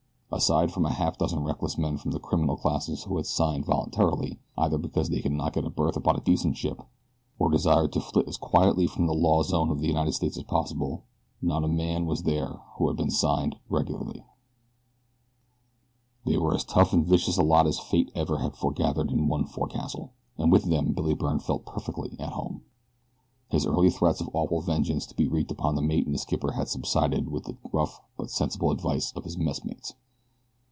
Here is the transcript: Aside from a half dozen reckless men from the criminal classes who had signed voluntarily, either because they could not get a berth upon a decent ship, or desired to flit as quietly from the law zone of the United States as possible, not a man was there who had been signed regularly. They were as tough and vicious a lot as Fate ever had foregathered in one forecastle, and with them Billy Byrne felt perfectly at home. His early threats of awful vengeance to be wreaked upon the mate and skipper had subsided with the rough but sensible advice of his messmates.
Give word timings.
Aside 0.33 0.71
from 0.71 0.85
a 0.85 0.93
half 0.93 1.17
dozen 1.17 1.43
reckless 1.43 1.77
men 1.77 1.97
from 1.97 2.11
the 2.11 2.19
criminal 2.19 2.55
classes 2.55 3.03
who 3.03 3.17
had 3.17 3.25
signed 3.25 3.65
voluntarily, 3.65 4.39
either 4.57 4.77
because 4.77 5.09
they 5.09 5.19
could 5.19 5.33
not 5.33 5.51
get 5.51 5.65
a 5.65 5.69
berth 5.69 5.97
upon 5.97 6.15
a 6.15 6.21
decent 6.21 6.55
ship, 6.55 6.81
or 7.37 7.51
desired 7.51 7.91
to 7.91 7.99
flit 7.99 8.29
as 8.29 8.37
quietly 8.37 8.87
from 8.87 9.07
the 9.07 9.13
law 9.13 9.43
zone 9.43 9.69
of 9.69 9.81
the 9.81 9.87
United 9.89 10.13
States 10.13 10.37
as 10.37 10.43
possible, 10.45 11.03
not 11.41 11.65
a 11.65 11.67
man 11.67 12.05
was 12.05 12.23
there 12.23 12.59
who 12.77 12.87
had 12.87 12.95
been 12.95 13.11
signed 13.11 13.57
regularly. 13.69 14.23
They 16.25 16.37
were 16.37 16.55
as 16.55 16.63
tough 16.63 16.93
and 16.93 17.05
vicious 17.05 17.37
a 17.37 17.43
lot 17.43 17.67
as 17.67 17.77
Fate 17.77 18.09
ever 18.15 18.37
had 18.37 18.55
foregathered 18.55 19.11
in 19.11 19.27
one 19.27 19.45
forecastle, 19.45 20.13
and 20.37 20.49
with 20.49 20.63
them 20.63 20.93
Billy 20.93 21.13
Byrne 21.13 21.39
felt 21.39 21.65
perfectly 21.65 22.15
at 22.21 22.31
home. 22.31 22.63
His 23.49 23.65
early 23.65 23.89
threats 23.89 24.21
of 24.21 24.29
awful 24.31 24.61
vengeance 24.61 25.05
to 25.07 25.15
be 25.15 25.27
wreaked 25.27 25.51
upon 25.51 25.75
the 25.75 25.81
mate 25.81 26.07
and 26.07 26.17
skipper 26.17 26.53
had 26.53 26.69
subsided 26.69 27.27
with 27.27 27.43
the 27.43 27.57
rough 27.73 27.99
but 28.15 28.31
sensible 28.31 28.71
advice 28.71 29.11
of 29.11 29.25
his 29.25 29.37
messmates. 29.37 29.93